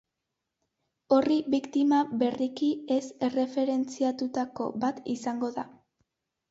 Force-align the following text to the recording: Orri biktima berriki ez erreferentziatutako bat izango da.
Orri 1.17 1.37
biktima 1.55 1.99
berriki 2.23 2.71
ez 2.99 3.07
erreferentziatutako 3.31 4.71
bat 4.87 5.05
izango 5.19 5.55
da. 5.61 5.73